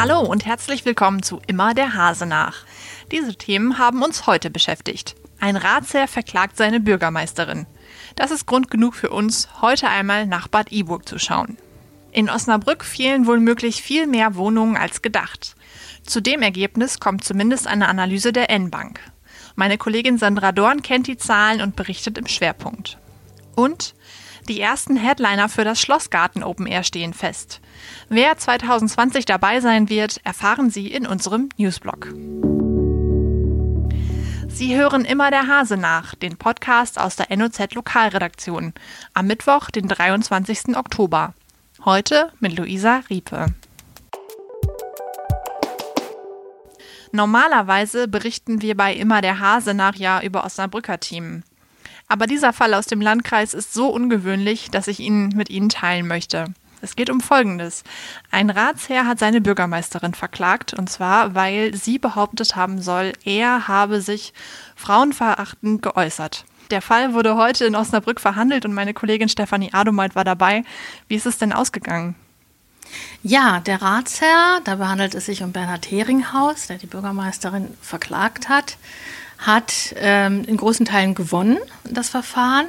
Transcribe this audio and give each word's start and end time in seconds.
Hallo 0.00 0.20
und 0.20 0.46
herzlich 0.46 0.86
willkommen 0.86 1.22
zu 1.22 1.42
Immer 1.46 1.74
der 1.74 1.92
Hase 1.92 2.24
nach. 2.24 2.64
Diese 3.12 3.34
Themen 3.34 3.76
haben 3.76 4.02
uns 4.02 4.26
heute 4.26 4.48
beschäftigt. 4.48 5.14
Ein 5.40 5.56
Ratsherr 5.56 6.08
verklagt 6.08 6.56
seine 6.56 6.80
Bürgermeisterin. 6.80 7.66
Das 8.16 8.30
ist 8.30 8.46
Grund 8.46 8.70
genug 8.70 8.94
für 8.94 9.10
uns, 9.10 9.46
heute 9.60 9.88
einmal 9.88 10.26
nach 10.26 10.48
Bad 10.48 10.72
Iburg 10.72 11.06
zu 11.06 11.18
schauen. 11.18 11.58
In 12.12 12.30
Osnabrück 12.30 12.82
fehlen 12.82 13.26
wohl 13.26 13.40
möglich 13.40 13.82
viel 13.82 14.06
mehr 14.06 14.36
Wohnungen 14.36 14.78
als 14.78 15.02
gedacht. 15.02 15.54
Zu 16.02 16.22
dem 16.22 16.40
Ergebnis 16.40 16.98
kommt 16.98 17.22
zumindest 17.22 17.66
eine 17.66 17.86
Analyse 17.86 18.32
der 18.32 18.48
N-Bank. 18.48 19.00
Meine 19.54 19.76
Kollegin 19.76 20.16
Sandra 20.16 20.52
Dorn 20.52 20.80
kennt 20.80 21.08
die 21.08 21.18
Zahlen 21.18 21.60
und 21.60 21.76
berichtet 21.76 22.16
im 22.16 22.26
Schwerpunkt. 22.26 22.96
Und 23.54 23.94
die 24.50 24.60
ersten 24.60 24.96
Headliner 24.96 25.48
für 25.48 25.62
das 25.62 25.80
Schlossgarten 25.80 26.42
Open 26.42 26.66
Air 26.66 26.82
stehen 26.82 27.14
fest. 27.14 27.60
Wer 28.08 28.36
2020 28.36 29.24
dabei 29.24 29.60
sein 29.60 29.88
wird, 29.88 30.20
erfahren 30.24 30.70
Sie 30.70 30.88
in 30.88 31.06
unserem 31.06 31.50
Newsblog. 31.56 32.08
Sie 34.48 34.76
hören 34.76 35.04
immer 35.04 35.30
der 35.30 35.46
Hase 35.46 35.76
nach, 35.76 36.16
den 36.16 36.36
Podcast 36.36 36.98
aus 36.98 37.14
der 37.14 37.34
NOZ 37.34 37.74
Lokalredaktion, 37.74 38.74
am 39.14 39.28
Mittwoch, 39.28 39.70
den 39.70 39.86
23. 39.86 40.76
Oktober. 40.76 41.32
Heute 41.84 42.32
mit 42.40 42.58
Luisa 42.58 43.04
Riepe. 43.08 43.54
Normalerweise 47.12 48.08
berichten 48.08 48.62
wir 48.62 48.76
bei 48.76 48.94
immer 48.94 49.20
der 49.20 49.38
Hase 49.38 49.74
nach 49.74 49.94
ja 49.94 50.20
über 50.20 50.44
Osnabrücker 50.44 50.98
Themen. 50.98 51.44
Aber 52.10 52.26
dieser 52.26 52.52
Fall 52.52 52.74
aus 52.74 52.86
dem 52.86 53.00
Landkreis 53.00 53.54
ist 53.54 53.72
so 53.72 53.86
ungewöhnlich, 53.86 54.68
dass 54.68 54.88
ich 54.88 54.98
ihn 54.98 55.28
mit 55.28 55.48
Ihnen 55.48 55.68
teilen 55.68 56.08
möchte. 56.08 56.46
Es 56.82 56.96
geht 56.96 57.08
um 57.08 57.20
Folgendes. 57.20 57.84
Ein 58.32 58.50
Ratsherr 58.50 59.06
hat 59.06 59.20
seine 59.20 59.40
Bürgermeisterin 59.40 60.14
verklagt, 60.14 60.74
und 60.74 60.90
zwar, 60.90 61.36
weil 61.36 61.72
sie 61.76 62.00
behauptet 62.00 62.56
haben 62.56 62.82
soll, 62.82 63.12
er 63.24 63.68
habe 63.68 64.00
sich 64.00 64.34
frauenverachtend 64.74 65.82
geäußert. 65.82 66.44
Der 66.72 66.82
Fall 66.82 67.14
wurde 67.14 67.36
heute 67.36 67.64
in 67.64 67.76
Osnabrück 67.76 68.20
verhandelt 68.20 68.64
und 68.64 68.74
meine 68.74 68.92
Kollegin 68.92 69.28
Stefanie 69.28 69.72
Adomeit 69.72 70.16
war 70.16 70.24
dabei. 70.24 70.64
Wie 71.06 71.14
ist 71.14 71.26
es 71.26 71.38
denn 71.38 71.52
ausgegangen? 71.52 72.16
Ja, 73.22 73.60
der 73.60 73.82
Ratsherr, 73.82 74.60
dabei 74.64 74.86
handelt 74.86 75.14
es 75.14 75.26
sich 75.26 75.44
um 75.44 75.52
Bernhard 75.52 75.88
Heringhaus, 75.88 76.66
der 76.66 76.78
die 76.78 76.86
Bürgermeisterin 76.86 77.68
verklagt 77.80 78.48
hat, 78.48 78.78
hat 79.40 79.94
ähm, 79.96 80.44
in 80.46 80.56
großen 80.56 80.86
Teilen 80.86 81.14
gewonnen, 81.14 81.58
das 81.84 82.08
Verfahren. 82.08 82.66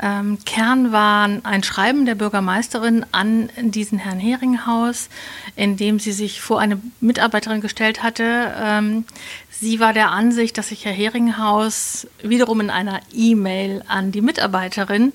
Ähm, 0.00 0.38
Kern 0.44 0.92
war 0.92 1.28
ein 1.42 1.62
Schreiben 1.62 2.04
der 2.04 2.16
Bürgermeisterin 2.16 3.06
an 3.12 3.48
diesen 3.56 3.98
Herrn 3.98 4.18
Heringhaus, 4.18 5.08
in 5.56 5.78
dem 5.78 5.98
sie 5.98 6.12
sich 6.12 6.42
vor 6.42 6.60
eine 6.60 6.80
Mitarbeiterin 7.00 7.62
gestellt 7.62 8.02
hatte. 8.02 8.54
Ähm, 8.60 9.04
sie 9.50 9.80
war 9.80 9.94
der 9.94 10.10
Ansicht, 10.10 10.58
dass 10.58 10.68
sich 10.68 10.84
Herr 10.84 10.92
Heringhaus 10.92 12.06
wiederum 12.22 12.60
in 12.60 12.68
einer 12.68 13.00
E-Mail 13.14 13.82
an 13.88 14.12
die 14.12 14.20
Mitarbeiterin 14.20 15.14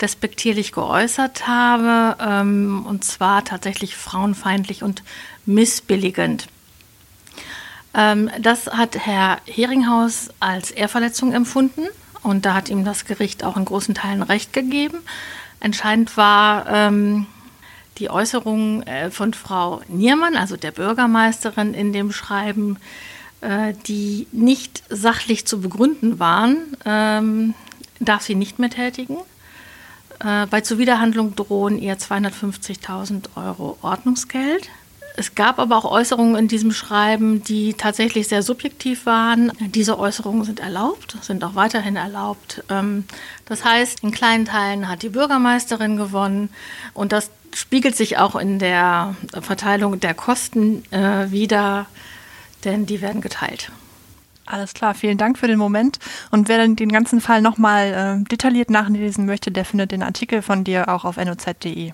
despektierlich 0.00 0.70
geäußert 0.70 1.48
habe, 1.48 2.16
ähm, 2.20 2.86
und 2.86 3.04
zwar 3.04 3.44
tatsächlich 3.44 3.96
frauenfeindlich 3.96 4.84
und 4.84 5.02
missbilligend. 5.46 6.46
Ähm, 7.94 8.30
das 8.40 8.66
hat 8.66 8.96
Herr 8.96 9.38
Heringhaus 9.46 10.30
als 10.40 10.70
Ehrverletzung 10.70 11.32
empfunden 11.32 11.86
und 12.22 12.46
da 12.46 12.54
hat 12.54 12.68
ihm 12.68 12.84
das 12.84 13.04
Gericht 13.04 13.44
auch 13.44 13.56
in 13.56 13.64
großen 13.64 13.94
Teilen 13.94 14.22
Recht 14.22 14.52
gegeben. 14.52 14.98
Entscheidend 15.60 16.16
war 16.16 16.66
ähm, 16.68 17.26
die 17.98 18.10
Äußerung 18.10 18.82
äh, 18.82 19.10
von 19.10 19.34
Frau 19.34 19.82
Niermann, 19.88 20.36
also 20.36 20.56
der 20.56 20.70
Bürgermeisterin, 20.70 21.74
in 21.74 21.92
dem 21.92 22.12
Schreiben, 22.12 22.78
äh, 23.42 23.74
die 23.86 24.26
nicht 24.32 24.82
sachlich 24.88 25.46
zu 25.46 25.60
begründen 25.60 26.18
waren, 26.18 26.76
ähm, 26.84 27.54
darf 28.00 28.22
sie 28.22 28.34
nicht 28.34 28.58
mehr 28.58 28.70
tätigen. 28.70 29.18
Äh, 30.20 30.46
bei 30.46 30.60
Zuwiderhandlung 30.60 31.36
drohen 31.36 31.78
ihr 31.78 31.98
250.000 31.98 33.36
Euro 33.36 33.78
Ordnungsgeld. 33.82 34.68
Es 35.16 35.34
gab 35.34 35.58
aber 35.58 35.76
auch 35.76 35.84
Äußerungen 35.84 36.36
in 36.36 36.48
diesem 36.48 36.72
Schreiben, 36.72 37.42
die 37.44 37.74
tatsächlich 37.74 38.28
sehr 38.28 38.42
subjektiv 38.42 39.04
waren. 39.04 39.52
Diese 39.60 39.98
Äußerungen 39.98 40.44
sind 40.44 40.60
erlaubt, 40.60 41.16
sind 41.20 41.44
auch 41.44 41.54
weiterhin 41.54 41.96
erlaubt. 41.96 42.64
Ähm, 42.70 43.04
das 43.44 43.64
heißt, 43.64 44.02
in 44.02 44.10
kleinen 44.10 44.46
Teilen 44.46 44.88
hat 44.88 45.02
die 45.02 45.10
Bürgermeisterin 45.10 45.96
gewonnen 45.96 46.48
und 46.94 47.12
das 47.12 47.30
spiegelt 47.54 47.96
sich 47.96 48.16
auch 48.18 48.36
in 48.36 48.58
der 48.58 49.14
Verteilung 49.40 50.00
der 50.00 50.14
Kosten 50.14 50.84
äh, 50.90 51.30
wieder, 51.30 51.86
denn 52.64 52.86
die 52.86 53.02
werden 53.02 53.20
geteilt. 53.20 53.70
Alles 54.46 54.72
klar, 54.74 54.94
vielen 54.94 55.18
Dank 55.18 55.38
für 55.38 55.46
den 55.46 55.58
Moment. 55.58 55.98
Und 56.30 56.48
wer 56.48 56.66
den 56.66 56.88
ganzen 56.90 57.20
Fall 57.20 57.42
nochmal 57.42 58.20
äh, 58.22 58.28
detailliert 58.28 58.70
nachlesen 58.70 59.26
möchte, 59.26 59.50
der 59.50 59.64
findet 59.64 59.92
den 59.92 60.02
Artikel 60.02 60.42
von 60.42 60.64
dir 60.64 60.88
auch 60.88 61.04
auf 61.04 61.16
noz.de. 61.16 61.92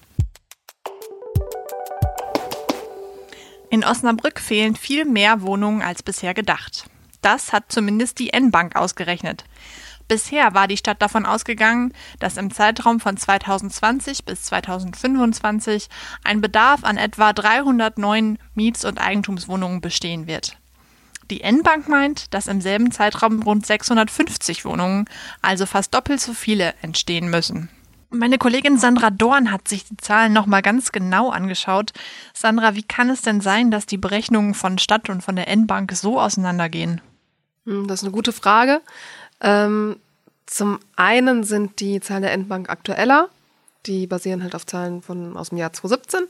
In 3.71 3.84
Osnabrück 3.84 4.41
fehlen 4.41 4.77
viel 4.77 5.05
mehr 5.05 5.43
Wohnungen 5.43 5.83
als 5.83 6.03
bisher 6.03 6.33
gedacht. 6.33 6.89
Das 7.21 7.53
hat 7.53 7.65
zumindest 7.71 8.19
die 8.19 8.33
N-Bank 8.33 8.77
ausgerechnet. 8.77 9.45
Bisher 10.06 10.55
war 10.55 10.69
die 10.69 10.79
Stadt 10.79 11.03
davon 11.03 11.27
ausgegangen, 11.27 11.93
dass 12.19 12.39
im 12.39 12.51
Zeitraum 12.51 12.99
von 12.99 13.19
2020 13.19 14.25
bis 14.25 14.45
2025 14.45 15.91
ein 16.25 16.41
Bedarf 16.41 16.83
an 16.83 16.97
etwa 16.97 17.34
300 17.34 17.99
neuen 17.99 18.39
Miets- 18.55 18.87
und 18.87 18.99
Eigentumswohnungen 18.99 19.83
bestehen 19.83 20.27
wird. 20.27 20.57
Die 21.31 21.43
N-Bank 21.43 21.89
meint, 21.91 22.33
dass 22.33 22.47
im 22.47 22.62
selben 22.62 22.91
Zeitraum 22.91 23.43
rund 23.43 23.67
650 23.67 24.65
Wohnungen, 24.65 25.05
also 25.43 25.67
fast 25.67 25.93
doppelt 25.93 26.23
so 26.23 26.33
viele, 26.33 26.73
entstehen 26.81 27.28
müssen. 27.28 27.69
Meine 28.11 28.39
Kollegin 28.39 28.79
Sandra 28.79 29.11
Dorn 29.11 29.53
hat 29.53 29.69
sich 29.69 29.85
die 29.85 29.97
Zahlen 29.99 30.33
nochmal 30.33 30.63
ganz 30.63 30.93
genau 30.93 31.29
angeschaut. 31.29 31.93
Sandra, 32.33 32.75
wie 32.75 32.83
kann 32.83 33.11
es 33.11 33.21
denn 33.21 33.43
sein, 33.43 33.71
dass 33.71 33.85
die 33.85 33.99
Berechnungen 33.99 34.55
von 34.55 34.79
Stadt 34.79 35.11
und 35.11 35.23
von 35.23 35.37
der 35.37 35.49
N-Bank 35.49 35.93
so 35.93 36.19
auseinandergehen? 36.19 37.03
Hm, 37.67 37.87
das 37.87 38.01
ist 38.01 38.05
eine 38.05 38.13
gute 38.13 38.33
Frage. 38.33 38.81
Ähm, 39.43 39.97
zum 40.47 40.79
einen 40.97 41.45
sind 41.45 41.81
die 41.81 42.01
Zahlen 42.01 42.23
der 42.23 42.33
N-Bank 42.33 42.71
aktueller. 42.71 43.29
Die 43.85 44.07
basieren 44.07 44.43
halt 44.43 44.55
auf 44.55 44.65
Zahlen 44.65 45.03
von, 45.03 45.37
aus 45.37 45.51
dem 45.51 45.59
Jahr 45.59 45.75
2017. 45.75 46.27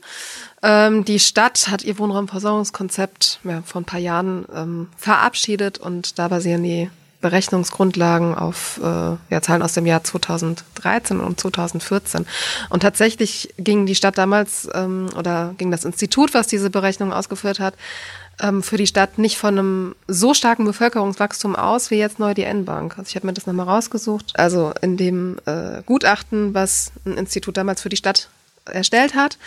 Ähm, 0.61 1.05
die 1.05 1.19
Stadt 1.19 1.69
hat 1.69 1.83
ihr 1.83 1.97
Wohnraumversorgungskonzept 1.97 3.39
ja, 3.45 3.61
vor 3.61 3.81
ein 3.81 3.85
paar 3.85 3.99
Jahren 3.99 4.45
ähm, 4.53 4.89
verabschiedet 4.97 5.77
und 5.77 6.19
da 6.19 6.27
basieren 6.27 6.63
die 6.63 6.89
Berechnungsgrundlagen 7.21 8.33
auf 8.33 8.79
äh, 8.81 8.85
ja, 8.85 9.41
Zahlen 9.41 9.61
aus 9.61 9.73
dem 9.73 9.85
Jahr 9.85 10.03
2013 10.03 11.19
und 11.19 11.39
2014. 11.39 12.25
Und 12.69 12.79
tatsächlich 12.81 13.53
ging 13.57 13.85
die 13.85 13.95
Stadt 13.95 14.17
damals 14.17 14.69
ähm, 14.73 15.09
oder 15.17 15.53
ging 15.57 15.69
das 15.69 15.85
Institut, 15.85 16.33
was 16.33 16.47
diese 16.47 16.69
Berechnung 16.69 17.11
ausgeführt 17.11 17.59
hat, 17.59 17.73
ähm, 18.41 18.63
für 18.63 18.77
die 18.77 18.87
Stadt 18.87 19.17
nicht 19.17 19.37
von 19.37 19.57
einem 19.57 19.95
so 20.07 20.33
starken 20.33 20.65
Bevölkerungswachstum 20.65 21.55
aus 21.55 21.91
wie 21.91 21.95
jetzt 21.95 22.19
neu 22.19 22.33
die 22.33 22.43
N-Bank. 22.43 22.97
Also 22.97 23.09
ich 23.09 23.15
habe 23.15 23.27
mir 23.27 23.33
das 23.33 23.45
nochmal 23.45 23.67
rausgesucht. 23.67 24.33
Also 24.35 24.73
in 24.81 24.95
dem 24.95 25.37
äh, 25.45 25.81
Gutachten, 25.85 26.53
was 26.53 26.91
ein 27.05 27.17
Institut 27.17 27.57
damals 27.57 27.81
für 27.81 27.89
die 27.89 27.97
Stadt 27.97 28.29
erstellt 28.65 29.15
hat, 29.15 29.37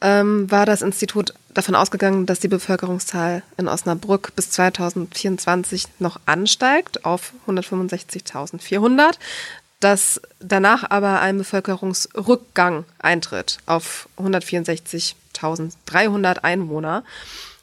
ähm, 0.00 0.50
war 0.50 0.66
das 0.66 0.82
Institut 0.82 1.32
davon 1.54 1.74
ausgegangen, 1.74 2.26
dass 2.26 2.40
die 2.40 2.48
Bevölkerungszahl 2.48 3.42
in 3.56 3.68
Osnabrück 3.68 4.34
bis 4.36 4.50
2024 4.50 5.86
noch 5.98 6.20
ansteigt 6.26 7.04
auf 7.04 7.32
165.400, 7.46 9.14
dass 9.80 10.20
danach 10.40 10.90
aber 10.90 11.20
ein 11.20 11.38
Bevölkerungsrückgang 11.38 12.84
eintritt 12.98 13.58
auf 13.66 14.08
164.300 14.18 16.38
Einwohner. 16.38 17.04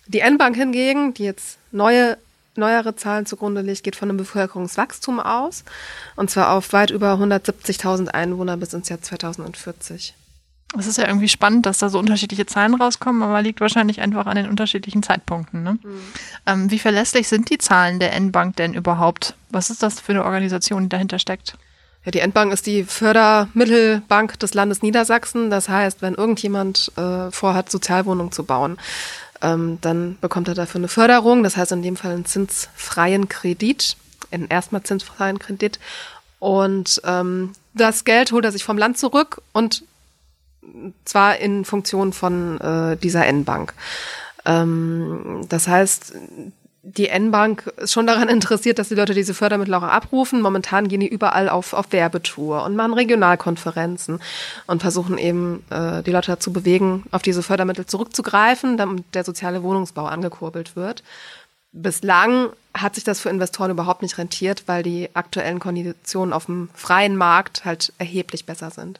Die 0.07 0.19
N-Bank 0.19 0.55
hingegen, 0.55 1.13
die 1.13 1.23
jetzt 1.23 1.57
neue 1.71 2.17
neuere 2.55 2.95
Zahlen 2.95 3.25
zugrunde 3.25 3.61
legt, 3.61 3.83
geht 3.83 3.95
von 3.95 4.09
einem 4.09 4.17
Bevölkerungswachstum 4.17 5.19
aus, 5.19 5.63
und 6.15 6.29
zwar 6.29 6.51
auf 6.51 6.71
weit 6.71 6.91
über 6.91 7.13
170.000 7.13 8.09
Einwohner 8.09 8.57
bis 8.57 8.73
ins 8.73 8.89
Jahr 8.89 9.01
2040. 9.01 10.13
Es 10.77 10.87
ist 10.87 10.97
ja 10.97 11.07
irgendwie 11.07 11.29
spannend, 11.29 11.65
dass 11.65 11.77
da 11.77 11.89
so 11.89 11.99
unterschiedliche 11.99 12.45
Zahlen 12.45 12.73
rauskommen, 12.75 13.21
aber 13.21 13.41
liegt 13.41 13.61
wahrscheinlich 13.61 14.01
einfach 14.01 14.25
an 14.25 14.35
den 14.35 14.49
unterschiedlichen 14.49 15.03
Zeitpunkten. 15.03 15.63
Ne? 15.63 15.73
Mhm. 15.73 15.99
Ähm, 16.45 16.71
wie 16.71 16.79
verlässlich 16.79 17.27
sind 17.27 17.49
die 17.49 17.57
Zahlen 17.57 17.99
der 17.99 18.13
N-Bank 18.13 18.55
denn 18.55 18.73
überhaupt? 18.73 19.35
Was 19.49 19.69
ist 19.69 19.83
das 19.83 19.99
für 19.99 20.13
eine 20.13 20.25
Organisation, 20.25 20.83
die 20.83 20.89
dahinter 20.89 21.19
steckt? 21.19 21.55
Ja, 22.05 22.11
die 22.11 22.19
N-Bank 22.19 22.51
ist 22.51 22.65
die 22.65 22.83
Fördermittelbank 22.83 24.39
des 24.39 24.53
Landes 24.53 24.81
Niedersachsen. 24.81 25.49
Das 25.49 25.69
heißt, 25.69 26.01
wenn 26.01 26.15
irgendjemand 26.15 26.91
äh, 26.97 27.31
vorhat, 27.31 27.71
Sozialwohnungen 27.71 28.31
zu 28.31 28.43
bauen, 28.43 28.77
ähm, 29.41 29.77
dann 29.81 30.17
bekommt 30.19 30.47
er 30.47 30.55
dafür 30.55 30.79
eine 30.79 30.87
Förderung. 30.89 31.43
Das 31.43 31.55
heißt 31.55 31.71
in 31.71 31.83
dem 31.83 31.95
Fall 31.95 32.11
einen 32.11 32.25
zinsfreien 32.25 33.29
Kredit, 33.29 33.95
einen 34.31 34.47
erstmal 34.47 34.83
zinsfreien 34.83 35.39
Kredit. 35.39 35.79
Und 36.39 37.01
ähm, 37.05 37.53
das 37.73 38.03
Geld 38.03 38.31
holt 38.33 38.43
er 38.43 38.51
sich 38.51 38.63
vom 38.65 38.77
Land 38.77 38.97
zurück 38.97 39.41
und 39.53 39.83
zwar 41.05 41.37
in 41.37 41.65
Funktion 41.65 42.13
von 42.13 42.59
äh, 42.59 42.97
dieser 42.97 43.25
N-Bank. 43.25 43.73
Ähm, 44.45 45.45
das 45.49 45.67
heißt, 45.67 46.13
die 46.83 47.07
N-Bank 47.07 47.71
ist 47.77 47.93
schon 47.93 48.05
daran 48.05 48.29
interessiert, 48.29 48.77
dass 48.77 48.89
die 48.89 48.95
Leute 48.95 49.13
diese 49.13 49.33
Fördermittel 49.33 49.73
auch 49.73 49.83
abrufen. 49.83 50.41
Momentan 50.41 50.87
gehen 50.87 50.99
die 50.99 51.07
überall 51.07 51.49
auf, 51.49 51.73
auf 51.73 51.91
Werbetour 51.91 52.63
und 52.63 52.75
machen 52.75 52.93
Regionalkonferenzen 52.93 54.19
und 54.67 54.81
versuchen 54.81 55.17
eben 55.17 55.63
äh, 55.69 56.03
die 56.03 56.11
Leute 56.11 56.31
dazu 56.31 56.51
bewegen, 56.51 57.03
auf 57.11 57.21
diese 57.21 57.41
Fördermittel 57.41 57.85
zurückzugreifen, 57.85 58.77
damit 58.77 59.05
der 59.13 59.23
soziale 59.23 59.63
Wohnungsbau 59.63 60.05
angekurbelt 60.05 60.75
wird. 60.75 61.03
Bislang 61.71 62.49
hat 62.75 62.95
sich 62.95 63.03
das 63.03 63.19
für 63.19 63.29
Investoren 63.29 63.71
überhaupt 63.71 64.03
nicht 64.03 64.17
rentiert, 64.17 64.63
weil 64.67 64.83
die 64.83 65.09
aktuellen 65.15 65.59
Konditionen 65.59 66.33
auf 66.33 66.45
dem 66.45 66.69
freien 66.75 67.15
Markt 67.15 67.65
halt 67.65 67.93
erheblich 67.97 68.45
besser 68.45 68.69
sind. 68.69 68.99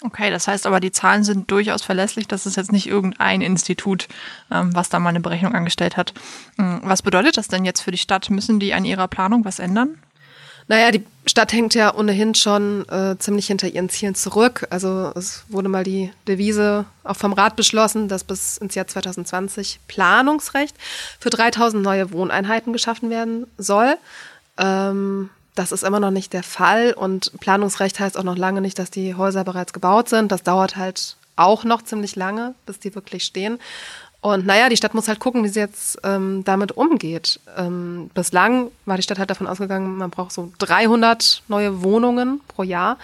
Okay, 0.00 0.30
das 0.30 0.46
heißt 0.46 0.66
aber, 0.66 0.78
die 0.78 0.92
Zahlen 0.92 1.24
sind 1.24 1.50
durchaus 1.50 1.82
verlässlich. 1.82 2.28
Das 2.28 2.46
ist 2.46 2.56
jetzt 2.56 2.70
nicht 2.70 2.86
irgendein 2.86 3.40
Institut, 3.40 4.06
ähm, 4.50 4.74
was 4.74 4.88
da 4.90 5.00
mal 5.00 5.08
eine 5.08 5.20
Berechnung 5.20 5.54
angestellt 5.54 5.96
hat. 5.96 6.14
Ähm, 6.56 6.80
was 6.84 7.02
bedeutet 7.02 7.36
das 7.36 7.48
denn 7.48 7.64
jetzt 7.64 7.80
für 7.80 7.90
die 7.90 7.98
Stadt? 7.98 8.30
Müssen 8.30 8.60
die 8.60 8.74
an 8.74 8.84
ihrer 8.84 9.08
Planung 9.08 9.44
was 9.44 9.58
ändern? 9.58 9.98
Naja, 10.68 10.90
die 10.90 11.04
Stadt 11.26 11.52
hängt 11.52 11.74
ja 11.74 11.94
ohnehin 11.94 12.34
schon 12.34 12.86
äh, 12.90 13.16
ziemlich 13.18 13.46
hinter 13.46 13.68
ihren 13.68 13.88
Zielen 13.88 14.14
zurück. 14.14 14.66
Also 14.70 15.12
es 15.16 15.44
wurde 15.48 15.70
mal 15.70 15.82
die 15.82 16.12
Devise 16.28 16.84
auch 17.04 17.16
vom 17.16 17.32
Rat 17.32 17.56
beschlossen, 17.56 18.06
dass 18.08 18.22
bis 18.22 18.58
ins 18.58 18.74
Jahr 18.74 18.86
2020 18.86 19.80
Planungsrecht 19.88 20.76
für 21.18 21.30
3000 21.30 21.82
neue 21.82 22.12
Wohneinheiten 22.12 22.74
geschaffen 22.74 23.08
werden 23.08 23.46
soll. 23.56 23.96
Ähm, 24.58 25.30
das 25.58 25.72
ist 25.72 25.82
immer 25.82 26.00
noch 26.00 26.10
nicht 26.10 26.32
der 26.32 26.42
Fall 26.44 26.92
und 26.92 27.32
Planungsrecht 27.40 27.98
heißt 27.98 28.16
auch 28.16 28.22
noch 28.22 28.36
lange 28.36 28.60
nicht, 28.60 28.78
dass 28.78 28.90
die 28.90 29.14
Häuser 29.14 29.42
bereits 29.42 29.72
gebaut 29.72 30.08
sind. 30.08 30.30
Das 30.30 30.42
dauert 30.42 30.76
halt 30.76 31.16
auch 31.36 31.64
noch 31.64 31.82
ziemlich 31.82 32.14
lange, 32.16 32.54
bis 32.66 32.78
die 32.78 32.94
wirklich 32.94 33.24
stehen. 33.24 33.58
Und 34.20 34.46
naja, 34.46 34.68
die 34.68 34.76
Stadt 34.76 34.94
muss 34.94 35.08
halt 35.08 35.20
gucken, 35.20 35.44
wie 35.44 35.48
sie 35.48 35.60
jetzt 35.60 35.98
ähm, 36.02 36.42
damit 36.44 36.72
umgeht. 36.72 37.40
Ähm, 37.56 38.10
bislang 38.14 38.70
war 38.84 38.96
die 38.96 39.02
Stadt 39.02 39.18
halt 39.18 39.30
davon 39.30 39.46
ausgegangen, 39.46 39.96
man 39.96 40.10
braucht 40.10 40.32
so 40.32 40.52
300 40.58 41.42
neue 41.48 41.82
Wohnungen 41.82 42.40
pro 42.48 42.62
Jahr. 42.62 42.98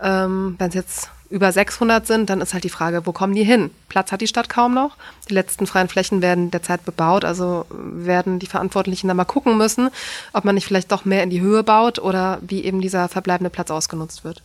Ähm, 0.00 0.56
Wenn 0.58 0.68
es 0.68 0.74
jetzt 0.74 1.10
über 1.30 1.52
600 1.52 2.06
sind, 2.06 2.28
dann 2.28 2.40
ist 2.40 2.52
halt 2.52 2.64
die 2.64 2.68
Frage, 2.70 3.06
wo 3.06 3.12
kommen 3.12 3.34
die 3.34 3.44
hin? 3.44 3.70
Platz 3.88 4.10
hat 4.10 4.20
die 4.20 4.26
Stadt 4.26 4.48
kaum 4.48 4.74
noch. 4.74 4.96
Die 5.28 5.34
letzten 5.34 5.66
freien 5.66 5.88
Flächen 5.88 6.22
werden 6.22 6.50
derzeit 6.50 6.84
bebaut, 6.84 7.24
also 7.24 7.66
werden 7.70 8.40
die 8.40 8.48
Verantwortlichen 8.48 9.06
da 9.06 9.14
mal 9.14 9.24
gucken 9.24 9.56
müssen, 9.56 9.90
ob 10.32 10.44
man 10.44 10.56
nicht 10.56 10.66
vielleicht 10.66 10.90
doch 10.90 11.04
mehr 11.04 11.22
in 11.22 11.30
die 11.30 11.40
Höhe 11.40 11.62
baut 11.62 12.00
oder 12.00 12.38
wie 12.42 12.64
eben 12.64 12.80
dieser 12.80 13.08
verbleibende 13.08 13.50
Platz 13.50 13.70
ausgenutzt 13.70 14.24
wird. 14.24 14.42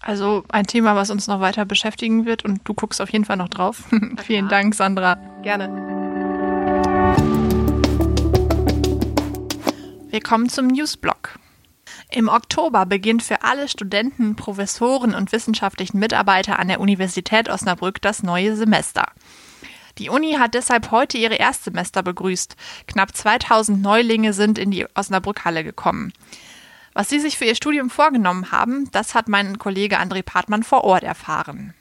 Also 0.00 0.44
ein 0.48 0.68
Thema, 0.68 0.94
was 0.94 1.10
uns 1.10 1.26
noch 1.26 1.40
weiter 1.40 1.64
beschäftigen 1.64 2.24
wird 2.24 2.44
und 2.44 2.60
du 2.62 2.74
guckst 2.74 3.00
auf 3.00 3.10
jeden 3.10 3.24
Fall 3.24 3.36
noch 3.36 3.48
drauf. 3.48 3.82
Vielen 4.24 4.48
Dank, 4.48 4.76
Sandra. 4.76 5.16
Gerne. 5.42 5.68
Wir 10.08 10.20
kommen 10.20 10.48
zum 10.48 10.68
Newsblock. 10.68 11.40
Im 12.10 12.28
Oktober 12.28 12.86
beginnt 12.86 13.22
für 13.22 13.42
alle 13.42 13.68
Studenten, 13.68 14.36
Professoren 14.36 15.14
und 15.14 15.32
wissenschaftlichen 15.32 15.98
Mitarbeiter 15.98 16.58
an 16.58 16.68
der 16.68 16.80
Universität 16.80 17.48
Osnabrück 17.48 18.00
das 18.00 18.22
neue 18.22 18.56
Semester. 18.56 19.06
Die 19.98 20.08
Uni 20.08 20.34
hat 20.34 20.54
deshalb 20.54 20.90
heute 20.90 21.18
ihre 21.18 21.34
Erstsemester 21.34 22.02
begrüßt. 22.02 22.54
Knapp 22.86 23.16
2000 23.16 23.82
Neulinge 23.82 24.34
sind 24.34 24.58
in 24.58 24.70
die 24.70 24.86
Osnabrück-Halle 24.94 25.64
gekommen. 25.64 26.12
Was 26.92 27.08
sie 27.08 27.18
sich 27.18 27.36
für 27.36 27.44
ihr 27.44 27.56
Studium 27.56 27.90
vorgenommen 27.90 28.52
haben, 28.52 28.88
das 28.92 29.14
hat 29.14 29.28
mein 29.28 29.58
Kollege 29.58 29.98
André 29.98 30.22
Partmann 30.22 30.62
vor 30.62 30.84
Ort 30.84 31.02
erfahren. 31.02 31.74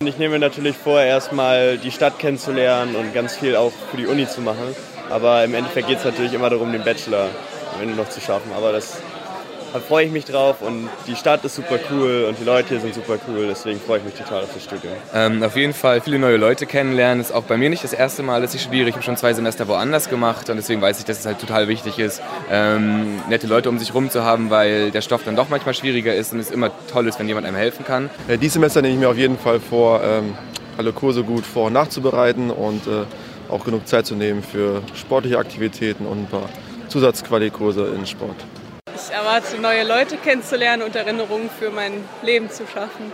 Ich 0.00 0.18
nehme 0.18 0.38
natürlich 0.38 0.76
vor, 0.76 1.00
erstmal 1.00 1.78
die 1.78 1.90
Stadt 1.90 2.18
kennenzulernen 2.18 2.94
und 2.94 3.12
ganz 3.12 3.36
viel 3.36 3.56
auch 3.56 3.72
für 3.90 3.96
die 3.96 4.06
Uni 4.06 4.28
zu 4.28 4.40
machen. 4.40 4.74
Aber 5.10 5.44
im 5.44 5.54
Endeffekt 5.54 5.88
geht 5.88 5.98
es 5.98 6.04
natürlich 6.04 6.32
immer 6.32 6.50
darum, 6.50 6.72
den 6.72 6.84
Bachelor 6.84 7.28
noch 7.96 8.08
zu 8.08 8.20
schaffen. 8.20 8.52
Aber 8.52 8.72
das 8.72 9.02
da 9.74 9.80
freue 9.80 10.06
ich 10.06 10.12
mich 10.12 10.24
drauf 10.24 10.62
und 10.62 10.88
die 11.08 11.16
Stadt 11.16 11.44
ist 11.44 11.56
super 11.56 11.80
cool 11.90 12.26
und 12.28 12.38
die 12.38 12.44
Leute 12.44 12.68
hier 12.68 12.80
sind 12.80 12.94
super 12.94 13.18
cool, 13.26 13.48
deswegen 13.48 13.80
freue 13.80 13.98
ich 13.98 14.04
mich 14.04 14.14
total 14.14 14.44
auf 14.44 14.54
das 14.54 14.62
Studium. 14.62 14.92
Ähm, 15.12 15.42
auf 15.42 15.56
jeden 15.56 15.72
Fall 15.72 16.00
viele 16.00 16.20
neue 16.20 16.36
Leute 16.36 16.64
kennenlernen, 16.64 17.20
ist 17.20 17.34
auch 17.34 17.42
bei 17.42 17.56
mir 17.56 17.68
nicht 17.70 17.82
das 17.82 17.92
erste 17.92 18.22
Mal, 18.22 18.40
dass 18.40 18.54
ich 18.54 18.62
studiere. 18.62 18.88
Ich 18.88 18.94
habe 18.94 19.04
schon 19.04 19.16
zwei 19.16 19.32
Semester 19.34 19.66
woanders 19.66 20.08
gemacht 20.08 20.48
und 20.48 20.56
deswegen 20.58 20.80
weiß 20.80 21.00
ich, 21.00 21.04
dass 21.06 21.18
es 21.18 21.26
halt 21.26 21.40
total 21.40 21.66
wichtig 21.66 21.98
ist, 21.98 22.22
ähm, 22.48 23.20
nette 23.28 23.48
Leute 23.48 23.68
um 23.68 23.80
sich 23.80 23.92
rum 23.92 24.10
zu 24.10 24.22
haben, 24.22 24.48
weil 24.48 24.92
der 24.92 25.00
Stoff 25.00 25.24
dann 25.24 25.34
doch 25.34 25.48
manchmal 25.48 25.74
schwieriger 25.74 26.14
ist 26.14 26.32
und 26.32 26.38
es 26.38 26.52
immer 26.52 26.70
toll 26.92 27.08
ist, 27.08 27.18
wenn 27.18 27.26
jemand 27.26 27.44
einem 27.44 27.56
helfen 27.56 27.84
kann. 27.84 28.10
Äh, 28.28 28.38
dieses 28.38 28.54
Semester 28.54 28.80
nehme 28.80 28.94
ich 28.94 29.00
mir 29.00 29.08
auf 29.08 29.18
jeden 29.18 29.38
Fall 29.38 29.58
vor, 29.58 30.00
ähm, 30.04 30.38
alle 30.78 30.92
Kurse 30.92 31.24
gut 31.24 31.44
vor- 31.44 31.66
und 31.66 31.72
nachzubereiten 31.72 32.50
und 32.52 32.86
äh, 32.86 33.02
auch 33.50 33.64
genug 33.64 33.88
Zeit 33.88 34.06
zu 34.06 34.14
nehmen 34.14 34.44
für 34.44 34.82
sportliche 34.94 35.38
Aktivitäten 35.38 36.06
und 36.06 36.22
ein 36.22 36.26
paar 36.26 36.48
Zusatzqualikurse 36.88 37.92
in 37.96 38.06
Sport. 38.06 38.36
Ich 39.14 39.20
erwarte, 39.20 39.60
neue 39.60 39.84
Leute 39.84 40.16
kennenzulernen 40.16 40.82
und 40.82 40.96
Erinnerungen 40.96 41.48
für 41.48 41.70
mein 41.70 42.04
Leben 42.22 42.50
zu 42.50 42.66
schaffen. 42.66 43.12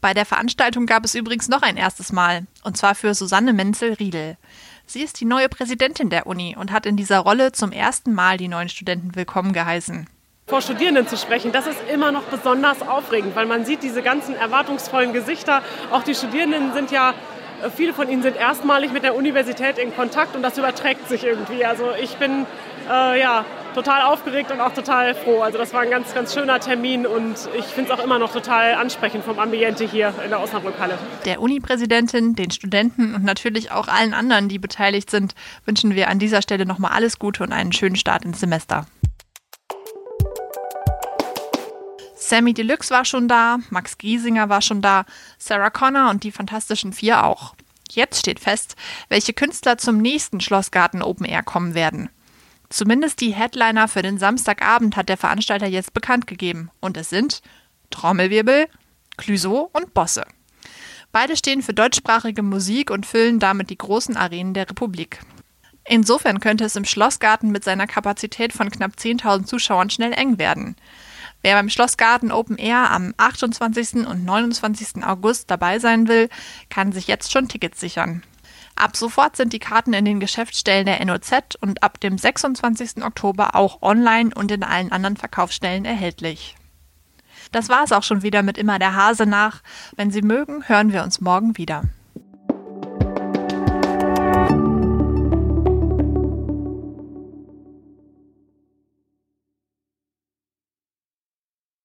Bei 0.00 0.14
der 0.14 0.24
Veranstaltung 0.24 0.86
gab 0.86 1.04
es 1.04 1.14
übrigens 1.14 1.48
noch 1.48 1.60
ein 1.60 1.76
erstes 1.76 2.10
Mal, 2.10 2.46
und 2.64 2.78
zwar 2.78 2.94
für 2.94 3.12
Susanne 3.12 3.52
Menzel-Riedel. 3.52 4.38
Sie 4.86 5.02
ist 5.02 5.20
die 5.20 5.26
neue 5.26 5.50
Präsidentin 5.50 6.08
der 6.08 6.26
Uni 6.26 6.56
und 6.58 6.72
hat 6.72 6.86
in 6.86 6.96
dieser 6.96 7.18
Rolle 7.18 7.52
zum 7.52 7.70
ersten 7.70 8.14
Mal 8.14 8.38
die 8.38 8.48
neuen 8.48 8.70
Studenten 8.70 9.14
willkommen 9.14 9.52
geheißen. 9.52 10.08
Vor 10.46 10.62
Studierenden 10.62 11.06
zu 11.06 11.18
sprechen, 11.18 11.52
das 11.52 11.66
ist 11.66 11.80
immer 11.92 12.12
noch 12.12 12.22
besonders 12.22 12.80
aufregend, 12.80 13.36
weil 13.36 13.44
man 13.44 13.66
sieht 13.66 13.82
diese 13.82 14.00
ganzen 14.00 14.34
erwartungsvollen 14.36 15.12
Gesichter. 15.12 15.60
Auch 15.90 16.02
die 16.02 16.14
Studierenden 16.14 16.72
sind 16.72 16.90
ja 16.90 17.12
viele 17.76 17.92
von 17.92 18.08
ihnen 18.08 18.22
sind 18.22 18.36
erstmalig 18.36 18.92
mit 18.92 19.02
der 19.02 19.14
Universität 19.14 19.76
in 19.76 19.94
Kontakt 19.94 20.34
und 20.34 20.42
das 20.42 20.56
überträgt 20.56 21.08
sich 21.08 21.24
irgendwie. 21.24 21.64
Also 21.64 21.90
ich 22.00 22.16
bin 22.16 22.46
äh, 22.88 23.20
ja, 23.20 23.44
total 23.76 24.00
aufgeregt 24.02 24.50
und 24.50 24.60
auch 24.60 24.72
total 24.72 25.14
froh. 25.14 25.42
Also 25.42 25.58
das 25.58 25.74
war 25.74 25.82
ein 25.82 25.90
ganz, 25.90 26.14
ganz 26.14 26.32
schöner 26.32 26.58
Termin 26.60 27.06
und 27.06 27.36
ich 27.58 27.66
finde 27.66 27.92
es 27.92 27.98
auch 27.98 28.02
immer 28.02 28.18
noch 28.18 28.32
total 28.32 28.74
ansprechend 28.74 29.22
vom 29.22 29.38
Ambiente 29.38 29.84
hier 29.84 30.14
in 30.24 30.30
der 30.30 30.40
Osnabrückhalle. 30.40 30.98
Der 31.26 31.42
Uni-Präsidentin, 31.42 32.34
den 32.34 32.50
Studenten 32.50 33.14
und 33.14 33.22
natürlich 33.22 33.72
auch 33.72 33.88
allen 33.88 34.14
anderen, 34.14 34.48
die 34.48 34.58
beteiligt 34.58 35.10
sind, 35.10 35.34
wünschen 35.66 35.94
wir 35.94 36.08
an 36.08 36.18
dieser 36.18 36.40
Stelle 36.40 36.64
nochmal 36.64 36.92
alles 36.92 37.18
Gute 37.18 37.42
und 37.42 37.52
einen 37.52 37.72
schönen 37.72 37.96
Start 37.96 38.24
ins 38.24 38.40
Semester. 38.40 38.86
Sammy 42.14 42.54
Deluxe 42.54 42.90
war 42.90 43.04
schon 43.04 43.28
da, 43.28 43.58
Max 43.68 43.98
Giesinger 43.98 44.48
war 44.48 44.62
schon 44.62 44.80
da, 44.80 45.04
Sarah 45.36 45.70
Connor 45.70 46.08
und 46.08 46.24
die 46.24 46.32
Fantastischen 46.32 46.94
Vier 46.94 47.24
auch. 47.24 47.54
Jetzt 47.90 48.20
steht 48.20 48.40
fest, 48.40 48.74
welche 49.10 49.34
Künstler 49.34 49.76
zum 49.76 49.98
nächsten 49.98 50.40
Schlossgarten 50.40 51.02
Open 51.02 51.26
Air 51.26 51.42
kommen 51.42 51.74
werden. 51.74 52.08
Zumindest 52.68 53.20
die 53.20 53.34
Headliner 53.34 53.88
für 53.88 54.02
den 54.02 54.18
Samstagabend 54.18 54.96
hat 54.96 55.08
der 55.08 55.16
Veranstalter 55.16 55.66
jetzt 55.66 55.94
bekannt 55.94 56.26
gegeben. 56.26 56.70
Und 56.80 56.96
es 56.96 57.10
sind 57.10 57.42
Trommelwirbel, 57.90 58.66
Clüso 59.16 59.70
und 59.72 59.94
Bosse. 59.94 60.24
Beide 61.12 61.36
stehen 61.36 61.62
für 61.62 61.72
deutschsprachige 61.72 62.42
Musik 62.42 62.90
und 62.90 63.06
füllen 63.06 63.38
damit 63.38 63.70
die 63.70 63.78
großen 63.78 64.16
Arenen 64.16 64.52
der 64.52 64.68
Republik. 64.68 65.20
Insofern 65.88 66.40
könnte 66.40 66.64
es 66.64 66.74
im 66.76 66.84
Schlossgarten 66.84 67.50
mit 67.52 67.62
seiner 67.62 67.86
Kapazität 67.86 68.52
von 68.52 68.70
knapp 68.70 68.92
10.000 68.98 69.44
Zuschauern 69.44 69.88
schnell 69.88 70.12
eng 70.12 70.38
werden. 70.38 70.76
Wer 71.42 71.54
beim 71.54 71.68
Schlossgarten 71.68 72.32
Open 72.32 72.58
Air 72.58 72.90
am 72.90 73.14
28. 73.18 74.06
und 74.06 74.24
29. 74.24 75.04
August 75.04 75.48
dabei 75.50 75.78
sein 75.78 76.08
will, 76.08 76.28
kann 76.70 76.90
sich 76.90 77.06
jetzt 77.06 77.30
schon 77.30 77.46
Tickets 77.46 77.78
sichern. 77.78 78.24
Ab 78.76 78.94
sofort 78.94 79.36
sind 79.36 79.54
die 79.54 79.58
Karten 79.58 79.94
in 79.94 80.04
den 80.04 80.20
Geschäftsstellen 80.20 80.84
der 80.84 81.02
NOZ 81.04 81.56
und 81.60 81.82
ab 81.82 81.98
dem 81.98 82.18
26. 82.18 83.02
Oktober 83.02 83.56
auch 83.56 83.80
online 83.80 84.30
und 84.34 84.50
in 84.50 84.62
allen 84.62 84.92
anderen 84.92 85.16
Verkaufsstellen 85.16 85.86
erhältlich. 85.86 86.56
Das 87.52 87.70
war 87.70 87.84
es 87.84 87.92
auch 87.92 88.02
schon 88.02 88.22
wieder 88.22 88.42
mit 88.42 88.58
immer 88.58 88.78
der 88.78 88.94
Hase 88.94 89.24
nach. 89.24 89.62
Wenn 89.96 90.10
Sie 90.10 90.20
mögen, 90.20 90.68
hören 90.68 90.92
wir 90.92 91.02
uns 91.04 91.22
morgen 91.22 91.56
wieder. 91.56 91.84